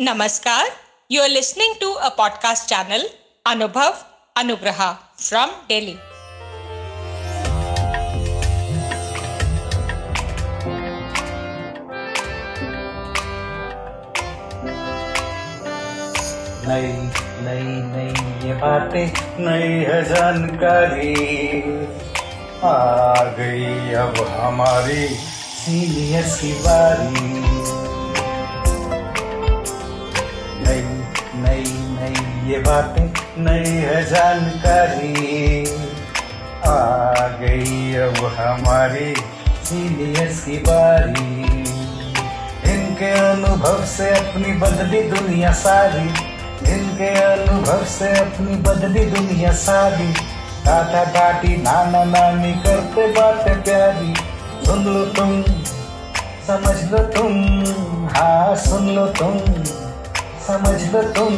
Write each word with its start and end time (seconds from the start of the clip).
नमस्कार 0.00 0.66
you 1.10 1.22
are 1.22 1.28
listening 1.28 1.74
to 1.80 1.92
a 1.92 2.08
podcast 2.08 2.64
channel 2.68 3.08
Anubhav 3.46 3.94
Anugrah 4.36 4.92
from 5.18 5.50
daily 5.68 5.96
ये 18.48 18.54
बातें, 18.54 19.06
नई 19.38 19.72
है 19.84 20.04
जानकारी। 20.04 21.14
आ 22.64 23.24
गई 23.24 23.94
अब 23.94 24.26
हमारी 24.40 25.08
सीनियर 25.08 26.22
की 26.22 26.52
बारी 26.52 27.45
नई 31.46 31.64
नई 31.94 32.52
ये 32.52 32.58
बातें 32.58 33.06
नई 33.38 33.70
है 33.70 34.04
जानकारी। 34.04 35.64
आ 36.66 37.26
गई 37.40 37.94
अब 37.94 38.24
हमारी 38.36 39.14
सीनियर्स 39.64 40.44
की 40.44 40.56
बारी। 40.58 41.42
इनके 42.72 43.10
अनुभव 43.20 43.84
से 43.84 44.10
अपनी 44.10 44.52
बदली 44.52 45.02
दुनिया 45.02 45.52
सारी। 45.52 46.08
इनके 46.72 47.08
अनुभव 47.22 47.84
से 47.84 48.08
अपनी 48.18 48.56
बदली 48.62 49.04
दुनिया 49.06 49.52
सारी। 49.52 50.12
टाटा 50.64 51.04
टाटी 51.04 51.56
नाना 51.56 52.04
नानी 52.04 52.52
करते 52.52 53.06
बातें 53.12 53.62
प्यारी। 53.62 54.14
सुन 54.66 54.84
लो 54.84 55.04
तुम, 55.06 55.42
समझ 56.46 56.76
लो 56.92 56.98
तुम 56.98 57.32
हाँ 58.16 58.56
सुन 58.56 58.88
लो 58.88 59.06
तुम। 59.06 59.38
समझ 60.46 60.92
लो 60.92 61.02
तुम 61.02 61.36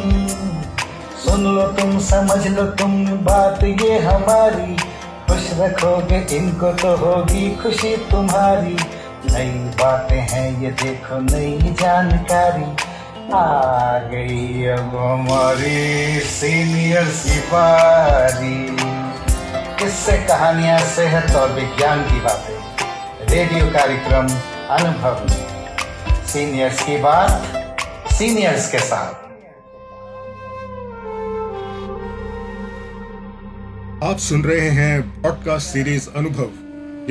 सुन 1.17 1.43
लो 1.45 1.61
तुम 1.67 1.97
समझ 1.99 2.47
लो 2.47 2.63
तुम, 2.71 2.91
बात 3.05 3.63
ये 3.63 3.97
हमारी। 3.99 4.75
खुश 5.25 5.49
रखोगे, 5.53 6.17
इनको 6.37 6.71
तो 6.71 6.95
होगी 6.97 7.49
खुशी 7.55 7.95
तुम्हारी। 8.11 8.75
नई 9.25 9.49
बातें 9.79 10.19
हैं, 10.19 10.61
ये 10.61 10.71
देखो 10.71 11.19
नई 11.19 11.73
जानकारी। 11.81 12.63
आ 13.33 13.99
गई 14.11 14.65
अब 14.65 14.95
हमारी 14.97 16.19
सीनियर 16.19 17.05
सिपारी 17.05 18.77
किससे 19.79 20.17
कहानियाँ 20.17 20.79
सेहत 20.79 21.35
और 21.35 21.51
विज्ञान 21.51 22.03
की 22.03 22.19
बातें। 22.19 23.27
रेडियो 23.29 23.65
कार्यक्रम 23.65 24.27
अनुभव 24.69 25.27
सीनियर्स 26.25 26.83
की 26.83 26.97
बात 26.97 27.58
सीनियर्स 28.19 28.71
के 28.71 28.79
साथ। 28.79 29.13
आप 34.03 34.17
सुन 34.17 34.43
रहे 34.43 34.69
हैं 34.69 35.21
पॉडकास्ट 35.21 35.67
सीरीज़ 35.67 36.09
अनुभव 36.15 36.49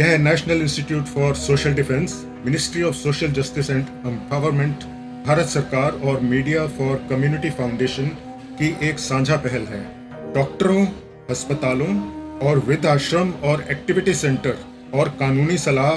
यह 0.00 0.18
national 0.18 0.60
institute 0.62 1.04
for 1.04 1.34
social 1.34 1.74
defence 1.74 2.24
ministry 2.44 2.82
of 2.82 2.94
social 2.94 3.32
justice 3.32 3.70
and 3.70 3.86
empowerment 4.06 4.84
Bharat 5.26 5.46
सरकार 5.46 5.98
और 6.04 6.20
मीडिया 6.20 6.66
फॉर 6.66 6.96
कम्युनिटी 7.10 7.50
फाउंडेशन 7.50 8.06
की 8.60 8.68
एक 8.82 8.98
साझा 8.98 9.36
पहल 9.36 9.66
है। 9.66 9.82
डॉक्टरों 10.34 10.86
अस्पतालों 11.30 11.90
और 12.48 12.58
वृद्धाश्रम 12.58 13.32
और 13.44 13.64
एक्टिविटी 13.70 14.14
सेंटर 14.14 14.58
और 14.94 15.08
कानूनी 15.08 15.58
सलाह, 15.58 15.90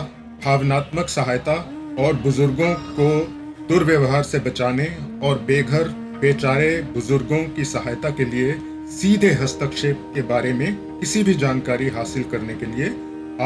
भावनात्मक 0.46 1.10
सहायता 1.10 1.56
और 2.00 2.14
बुज़ुर्गों 2.14 2.74
को 2.74 3.41
दुर्व्यवहार 3.70 4.24
से 4.24 4.40
बचाने 4.40 4.86
और 5.24 5.40
बेघर, 5.40 5.88
बेचारे 6.22 6.82
बुज़ुर्गों 6.94 7.44
की 7.50 7.66
सहायता 7.66 8.10
के 8.10 8.26
लिए 8.26 8.54
सीधे 8.92 9.32
हस्तक्षेप 9.32 10.12
के 10.16 10.22
बारे 10.22 10.54
में 10.54 11.00
किसी 11.00 11.24
भी 11.24 11.34
जानकारी 11.34 11.88
हासिल 11.88 12.24
करने 12.24 12.56
के 12.56 12.66
लिए 12.66 12.88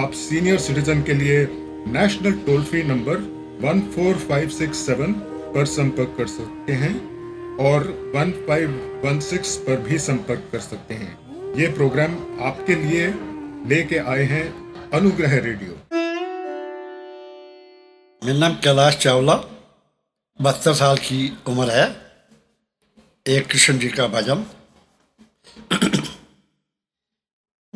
आप 0.01 0.11
सीनियर 0.13 0.59
सिटीजन 0.59 1.01
के 1.01 1.13
लिए 1.13 1.47
नेशनल 1.87 2.31
टोल 2.45 2.63
फ्री 2.63 2.83
नंबर 2.83 3.17
14567 3.61 5.13
पर 5.55 5.65
संपर्क 5.65 6.15
कर 6.17 6.27
सकते 6.27 6.73
हैं 6.73 6.93
और 7.59 7.83
1516 8.15 9.55
पर 9.57 9.81
भी 9.81 9.97
संपर्क 9.99 10.49
कर 10.51 10.59
सकते 10.59 10.93
हैं। 10.93 11.17
ये 11.55 11.67
प्रोग्राम 11.67 12.15
आपके 12.41 12.75
लिए 12.75 13.07
लेके 13.67 13.97
आए 13.97 14.23
हैं 14.23 14.45
अनुग्रह 14.91 15.37
रेडियो। 15.39 15.77
मेरा 18.21 18.39
नाम 18.39 18.53
कैलाश 18.63 18.97
चावला। 18.97 19.43
बहत्तर 20.41 20.73
साल 20.73 20.97
की 20.97 21.37
उम्र 21.47 21.69
है। 21.69 21.95
एक 23.27 23.47
कृष्ण 23.47 23.77
जी 23.77 23.87
का 23.87 24.07
भजन। 24.07 24.45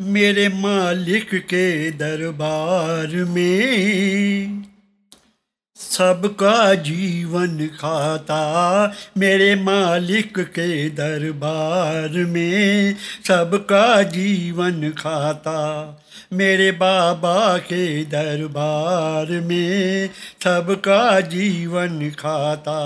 मेरे 0.00 0.48
मालिक 0.48 1.34
के 1.34 1.90
दरबार 1.90 3.06
में 3.06 4.64
सबका 5.76 6.74
जीवन 6.74 7.66
खाता। 7.66 8.94
मेरे 9.18 9.56
मालिक 9.56 10.38
के 10.38 10.90
दरबार 10.90 12.08
में 12.08 12.96
सबका 13.24 14.02
जीवन 14.02 14.90
खाता। 14.90 15.99
मेरे 16.32 16.72
बाबा 16.72 17.58
के 17.58 18.04
दरबार 18.04 19.26
में 19.26 20.10
सबका 20.44 21.20
जीवन 21.20 22.10
खाता। 22.10 22.80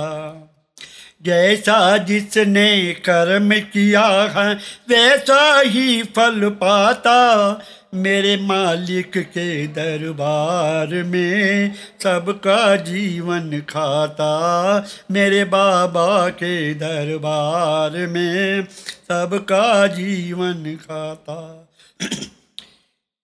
जैसा 1.22 1.96
जिसने 1.96 2.92
कर्म 2.92 3.50
किया 3.50 4.06
है, 4.06 4.54
वैसा 4.88 5.60
ही 5.60 6.02
फल 6.02 6.48
पाता। 6.48 7.60
मेरे 7.94 8.36
मालिक 8.36 9.12
के 9.18 9.66
दरबार 9.66 10.86
में 10.86 11.72
सबका 12.02 12.76
जीवन 12.76 13.60
खाता। 13.60 14.86
मेरे 15.10 15.44
बाबा 15.44 16.28
के 16.28 16.74
दरबार 16.74 17.90
में 17.90 18.64
सबका 19.08 19.86
जीवन 19.86 20.78
खाता। 20.82 21.68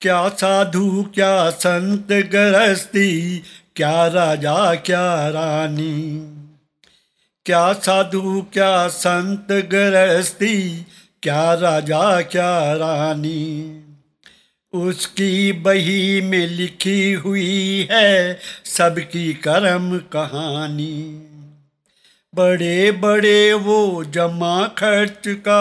क्या 0.03 0.29
साधु, 0.29 1.11
क्या 1.15 1.51
संत 1.51 2.09
गृहस्थी, 2.09 3.43
क्या 3.77 4.07
राजा, 4.07 4.75
क्या 4.75 5.29
रानी? 5.29 6.21
क्या 7.47 7.73
साधु, 7.73 8.47
क्या 8.53 8.89
संत 8.89 9.47
गृहस्थी, 9.53 10.87
क्या 11.23 11.55
राजा, 11.55 12.21
क्या 12.21 12.73
रानी? 12.73 13.83
उसकी 14.73 15.53
बही 15.53 16.21
में 16.21 16.47
लिखी 16.47 17.13
हुई 17.13 17.89
है 17.91 18.39
सबकी 18.65 19.35
कर्म 19.35 19.99
कहानी। 19.99 21.27
बड़े 22.35 22.93
बड़े 22.93 23.53
वो 23.53 24.05
जमा 24.05 24.67
खर्च 24.67 25.23
का 25.29 25.61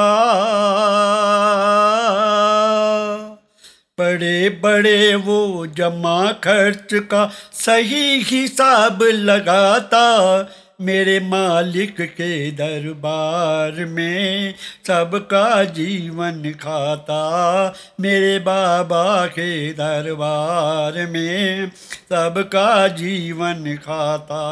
बड़े 4.19 4.49
बड़े 4.49 5.15
वो 5.15 5.67
जमा 5.67 6.31
खर्च 6.31 6.87
का 6.93 7.31
सही 7.53 8.21
हिसाब 8.21 9.03
लगाता। 9.03 10.49
मेरे 10.81 11.19
मालिक 11.19 12.01
के 12.01 12.51
दरबार 12.51 13.85
में 13.85 14.53
सबका 14.87 15.63
जीवन 15.63 16.51
खाता। 16.51 17.75
मेरे 18.01 18.39
बाबा 18.39 19.27
के 19.27 19.73
दरबार 19.73 21.07
में 21.07 21.71
सबका 22.09 22.87
जीवन 22.87 23.77
खाता। 23.77 24.43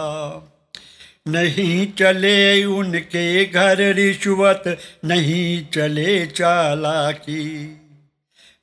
नहीं 1.28 1.88
चले 1.88 2.66
उनके 2.66 3.45
घर 3.45 3.78
रिश्वत, 3.94 4.78
नहीं 5.05 5.66
चले 5.73 6.25
चालाकी। 6.25 7.78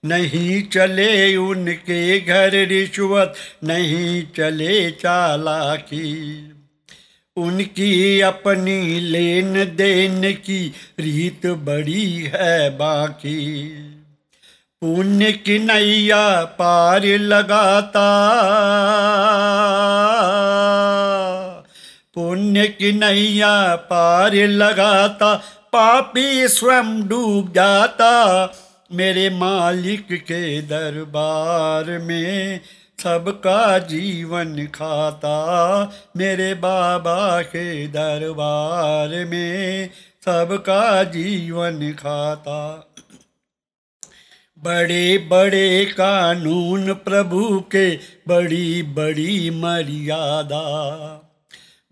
नहीं 0.05 0.63
चले 0.63 1.37
उनके 1.37 2.21
घर 2.21 2.51
रिश्वत, 2.51 3.35
नहीं 3.65 4.27
चले 4.37 4.91
चालाकी। 4.91 6.41
उनकी 7.37 8.21
अपनी 8.21 9.01
लेन 9.01 9.53
देन 9.53 10.33
की 10.33 10.73
रीत 11.01 11.47
बड़ी 11.47 12.31
है 12.35 12.71
बाकी। 12.71 13.69
पुण्य 14.81 15.33
की 15.33 15.59
नैया 15.59 16.45
पार 16.45 17.05
लगाता। 17.05 18.31
पुण्य 22.15 22.69
की 22.69 22.93
नैया 22.93 23.77
पार 23.77 24.35
लगाता, 24.35 25.35
पापी 25.73 26.49
स्वयं 26.49 27.09
डूब 27.09 27.53
जाता। 27.53 28.45
मेरे 28.93 29.31
मालिक 29.31 30.07
के 30.13 30.63
दरबार 30.63 31.99
में 31.99 32.61
सबका 33.03 33.79
जीवन 33.79 34.67
खाता। 34.67 35.39
मेरे 36.17 36.55
बाबा 36.55 37.43
के 37.43 37.87
दरबार 37.89 39.09
में 39.09 39.91
सबका 40.25 41.05
जीवन 41.05 41.93
खाता। 41.93 42.95
बड़े 44.65 45.19
बड़े 45.19 45.85
कानून 45.85 46.95
प्रभु 46.95 47.61
के 47.61 47.97
बड़ी 48.29 48.83
बड़ी 48.83 49.51
मर्यादा। 49.51 50.65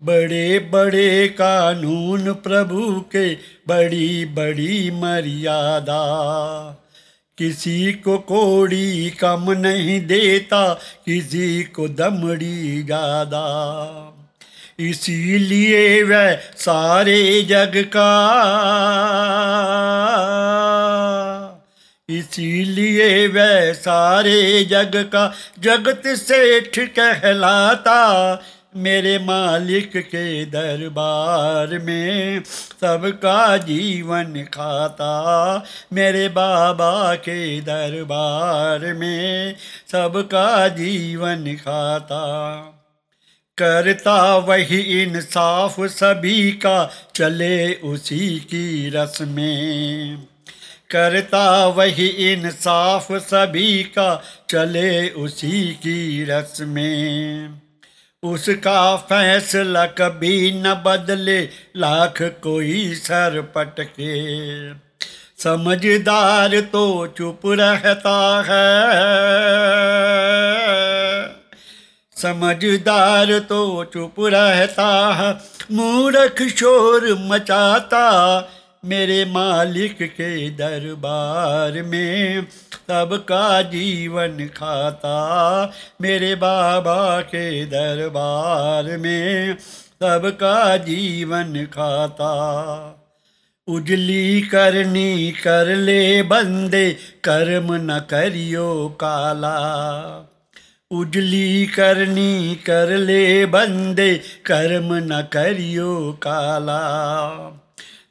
बड़े 0.03 0.59
बड़े 0.59 1.27
कानून 1.27 2.33
प्रभु 2.33 3.01
के 3.01 3.33
बड़ी 3.67 4.25
बड़ी 4.25 4.91
मर्यादा। 4.91 5.99
किसी 7.37 7.93
को 7.93 8.17
कोड़ी 8.17 9.09
कम 9.09 9.51
नहीं 9.51 9.99
देता, 10.07 10.73
किसी 11.05 11.63
को 11.63 11.87
दमड़ी 11.87 12.81
ज़्यादा। 12.83 13.45
इसीलिए 14.79 16.03
वह 16.03 16.35
सारे 16.55 17.41
जग 17.41 17.73
का 17.95 18.11
इसीलिए 22.09 23.27
वह 23.27 23.73
सारे 23.73 24.63
जग 24.63 24.95
का 24.95 25.33
जगत 25.59 26.03
सेठ 26.07 26.79
कहलाता। 26.79 28.01
मेरे 28.75 29.19
मालिक 29.19 29.91
के 29.97 30.45
दरबार 30.45 31.79
में 31.79 32.43
सबका 32.81 33.57
जीवन 33.57 34.47
खाता। 34.53 35.65
मेरे 35.93 36.29
बाबा 36.29 37.15
के 37.15 37.61
दरबार 37.61 38.93
में 38.93 39.55
सबका 39.91 40.67
जीवन 40.67 41.55
खाता। 41.55 42.23
करता 43.57 44.37
वही 44.37 45.03
इंसाफ 45.03 45.79
सभी 45.79 46.51
का, 46.51 46.91
चले 47.15 47.73
उसी 47.73 48.39
की 48.39 48.89
रस 48.89 49.17
में। 49.21 50.17
करता 50.91 51.67
वही 51.67 52.07
इंसाफ 52.07 53.11
सभी 53.11 53.83
का, 53.83 54.23
चले 54.49 55.09
उसी 55.09 55.73
की 55.73 56.23
रस 56.23 56.57
में। 56.61 57.62
उसका 58.23 58.95
फैसला 58.95 59.85
कभी 59.85 60.51
न 60.51 60.73
बदले 60.73 61.41
लाख 61.77 62.21
कोई 62.21 62.93
सर 62.93 63.41
पटके। 63.55 64.13
समझदार 65.43 66.61
तो 66.61 67.07
चुप 67.17 67.41
रहता 67.45 68.43
है। 68.47 68.83
समझदार 72.17 73.39
तो 73.39 73.85
चुप 73.93 74.15
रहता 74.19 75.13
है। 75.13 75.37
मूर्ख 75.71 76.41
शोर 76.57 77.15
मचाता 77.19 78.39
मेरे 78.85 79.25
मालिक 79.25 79.97
के 80.01 80.49
दरबार 80.49 81.83
में 81.83 82.47
सबका 82.87 83.61
जीवन 83.61 84.49
खाता। 84.55 85.71
मेरे 86.01 86.35
बाबा 86.35 87.21
के 87.21 87.65
दरबार 87.65 88.97
में 88.97 89.57
सबका 90.03 90.77
जीवन 90.77 91.67
खाता। 91.73 92.33
उजली 93.67 94.41
करनी 94.41 95.31
कर 95.31 95.75
ले 95.75 96.23
बंदे, 96.23 96.91
कर्म 97.23 97.73
न 97.73 98.01
करियो 98.09 98.97
काला। 99.01 99.57
उजली 100.91 101.65
करनी 101.65 102.55
कर 102.55 102.97
ले 102.97 103.45
बंदे, 103.45 104.15
कर्म 104.45 104.93
न 104.93 105.27
करियो 105.33 106.19
काला। 106.21 106.79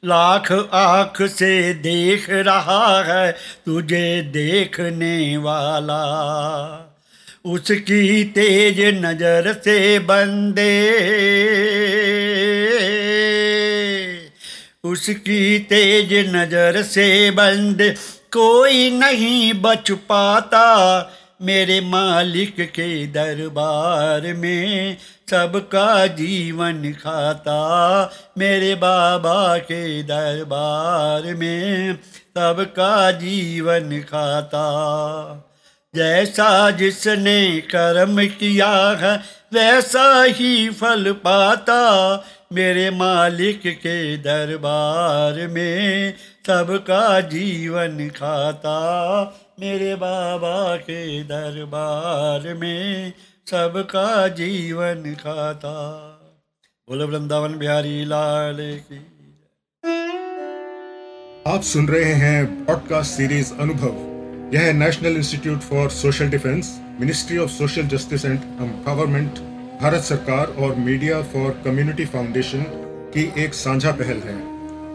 लाख 0.05 0.51
आँख 0.73 1.21
से 1.21 1.73
देख 1.73 2.29
रहा 2.29 3.03
है 3.03 3.31
तुझे 3.65 4.21
देखने 4.21 5.37
वाला। 5.37 6.03
उसकी 7.45 8.23
तेज 8.23 8.79
नज़र 9.05 9.53
से 9.53 9.99
बंदे। 9.99 10.73
उसकी 14.83 15.59
तेज 15.59 16.13
नज़र 16.35 16.81
से 16.81 17.31
बंदे। 17.31 17.89
कोई 18.31 18.89
नहीं 18.91 19.53
बच 19.53 19.91
पाता 19.91 20.67
मेरे 21.41 21.79
मालिक 21.81 22.55
के 22.69 23.05
दरबार 23.07 24.33
में। 24.33 24.97
सबका 25.33 26.07
जीवन 26.07 26.91
खाता 26.93 27.61
मेरे 28.37 28.75
बाबा 28.75 29.57
के 29.57 30.03
दरबार 30.03 31.33
में 31.35 31.95
सबका 32.37 33.11
जीवन 33.11 33.99
खाता। 34.01 34.67
जैसा 35.95 36.71
जिसने 36.71 37.61
कर्म 37.61 38.25
किया 38.27 38.71
है, 39.01 39.15
वैसा 39.53 40.23
ही 40.23 40.69
फल 40.69 41.11
पाता 41.11 41.81
मेरे 42.53 42.89
मालिक 42.89 43.61
के 43.67 44.17
दरबार 44.17 45.47
में 45.47 46.13
सबका 46.47 47.19
जीवन 47.19 48.09
खाता 48.09 48.79
मेरे 49.59 49.95
बाबा 49.95 50.75
के 50.75 51.23
दरबार 51.23 52.53
में 52.53 53.13
सबका 53.47 54.27
जीवन 54.27 55.15
खाता। 55.15 55.71
बोलो 56.89 57.07
वृंदावन 57.07 57.57
बिहारी 57.57 58.05
लाल 58.05 58.57
की। 58.59 58.97
आप 61.47 61.61
सुन 61.61 61.87
रहे 61.87 62.13
हैं 62.13 62.65
पॉडकास्ट 62.65 63.11
सीरीज़ 63.11 63.53
अनुभव। 63.53 64.55
यह 64.55 64.73
national 64.73 65.17
institute 65.17 65.59
for 65.59 65.89
social 65.89 66.29
defence 66.29 66.81
ministry 66.99 67.37
of 67.37 67.49
social 67.49 67.81
justice 67.81 68.25
and 68.25 68.39
empowerment 68.61 69.39
Bharat 69.81 70.01
सरकार 70.01 70.47
और 70.47 70.75
मीडिया 70.75 71.21
फॉर 71.21 71.61
कम्युनिटी 71.65 72.05
फाउंडेशन 72.05 72.63
की 73.13 73.33
एक 73.37 73.53
साझा 73.53 73.91
पहल 73.91 74.17
है। 74.17 74.37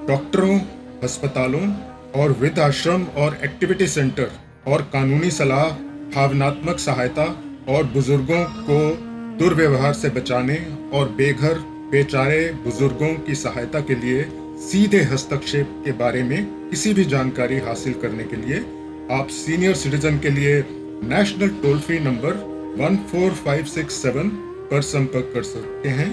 डॉक्टरों, 0.07 0.61
अस्पतालों 1.03 1.75
और 2.23 2.33
वृद्ध 2.33 2.59
आश्रम 2.59 3.05
और 3.05 3.39
एक्टिविटी 3.45 3.87
सेंटर 3.87 4.31
और 4.67 4.83
कानूनी 4.83 5.31
सलाह, 5.31 5.69
भावनात्मक 6.15 6.79
सहायता 6.79 7.25
और 7.69 7.85
बुज़ुर्गों 7.85 8.45
को 8.69 8.79
दुर्व्यवहार 9.39 9.93
से 9.95 10.09
बचाने 10.11 10.57
और 10.93 11.09
बेघर, 11.09 11.59
बेचारे 11.91 12.41
बुज़ुर्गों 12.65 13.15
की 13.17 13.35
सहायता 13.35 13.81
के 13.81 13.95
लिए 13.95 14.23
सीधे 14.61 15.01
हस्तक्षेप 15.03 15.83
के 15.85 15.93
बारे 15.93 16.23
में 16.23 16.71
किसी 16.71 16.93
भी 16.95 17.05
जानकारी 17.05 17.59
हासिल 17.59 17.93
करने 18.03 18.25
के 18.25 18.37
लिए 18.37 18.59
आप 19.11 19.29
सीनियर 19.31 19.75
सिटीजन 19.75 20.19
के 20.19 20.31
लिए 20.31 20.55
नेशनल 21.05 21.49
टोल 21.63 21.79
फ्री 21.79 21.99
नंबर 21.99 22.33
14567 22.79 24.31
पर 24.71 24.83
संपर्क 24.83 25.31
कर 25.35 25.43
सकते 25.43 25.89
हैं 25.89 26.11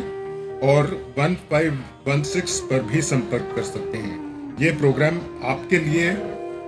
और 0.63 0.91
1516 1.19 2.59
पर 2.69 2.83
भी 2.83 3.01
संपर्क 3.01 3.51
कर 3.55 3.63
सकते 3.63 3.97
हैं। 3.97 4.17
ये 4.61 4.71
प्रोग्राम 4.71 5.17
आपके 5.43 5.79
लिए 5.79 6.11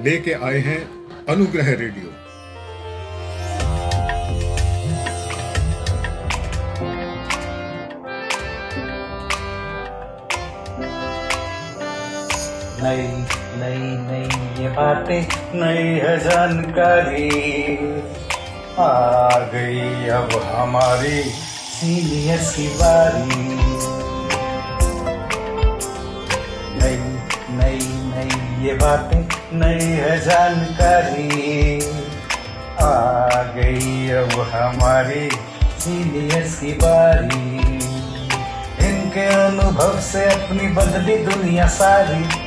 लेके 0.03 0.33
आए 0.41 0.59
हैं 0.59 0.79
अनुग्रह 1.29 1.73
रेडियो। 1.73 2.16
नई 12.81 13.05
नई 13.59 13.77
नई 13.99 14.63
ये 14.63 14.69
बातें, 14.69 15.21
नई 15.53 15.83
है 15.99 16.17
जानकारी। 16.19 17.29
आ 18.79 19.37
गई 19.53 20.07
अब 20.07 20.35
हमारी 20.45 21.21
सीनियर 21.23 22.39
बारी 22.81 23.39
नई 26.77 26.97
नई 27.57 27.79
नई 28.11 28.67
ये 28.67 28.73
बातें, 28.73 29.23
नई 29.53 29.85
है 29.97 30.19
जानकारी। 30.19 31.79
आ 32.81 33.43
गई 33.53 34.09
अब 34.11 34.39
हमारी 34.53 35.29
सीनियर 35.79 36.43
की 36.59 36.73
बारी 36.73 37.45
इनके 38.87 39.25
अनुभव 39.45 39.99
से 40.01 40.25
अपनी 40.25 40.67
बदली 40.75 41.17
दुनिया 41.25 41.67
सारी। 41.67 42.46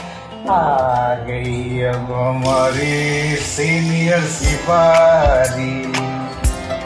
आ 0.49 1.15
गई 1.15 1.81
अब 1.81 2.07
सीनियर 3.39 4.21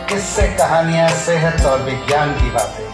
किससे 0.09 0.47
कहानियाँ, 0.57 1.09
सेहत 1.09 1.65
और 1.65 1.81
विज्ञान 1.81 2.33
की 2.33 2.49
बातें, 2.49 2.85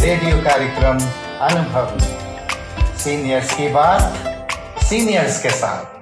रेडियो 0.00 0.36
कार्यक्रम 0.38 0.98
अनुभव 1.46 1.86
में। 1.94 2.96
सीनियर्स 2.96 3.54
की 3.54 3.68
बात 3.68 4.02
सीनियर्स 4.84 5.42
के 5.42 5.50
साथ। 5.50 5.94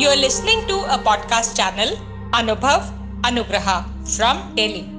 You 0.00 0.08
are 0.08 0.20
listening 0.24 0.60
to 0.68 0.76
a 0.96 0.98
podcast 1.08 1.56
channel, 1.56 1.90
Anubhav 2.34 2.82
Anugraha, 3.22 3.82
from 4.06 4.36
Delhi. 4.54 4.97